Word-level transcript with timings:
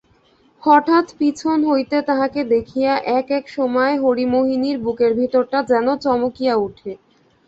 হঠাৎ 0.63 1.05
পিছন 1.19 1.57
হইতে 1.65 1.97
তাহাকে 2.01 2.41
দেখিয়া 2.53 2.93
এক-এক 3.19 3.45
সময় 3.49 3.93
হরিমোহিনীর 4.03 4.77
বুকের 4.79 5.11
ভিতরটা 5.19 5.59
যেন 5.71 5.87
চমকিয়া 6.03 6.55
উঠে। 6.65 6.91